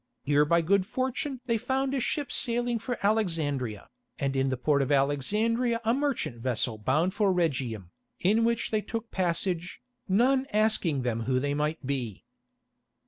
Here 0.23 0.45
by 0.45 0.61
good 0.61 0.87
fortune 0.87 1.41
they 1.45 1.59
found 1.59 1.93
a 1.93 1.99
ship 1.99 2.31
sailing 2.31 2.79
for 2.79 2.97
Alexandria, 3.05 3.87
and 4.17 4.35
in 4.35 4.49
the 4.49 4.57
port 4.57 4.81
of 4.81 4.91
Alexandria 4.91 5.79
a 5.85 5.93
merchant 5.93 6.37
vessel 6.41 6.79
bound 6.79 7.13
for 7.13 7.31
Rhegium, 7.31 7.91
in 8.19 8.43
which 8.43 8.71
they 8.71 8.81
took 8.81 9.11
passage, 9.11 9.79
none 10.07 10.47
asking 10.51 11.03
them 11.03 11.25
who 11.25 11.39
they 11.39 11.53
might 11.53 11.85
be. 11.85 12.25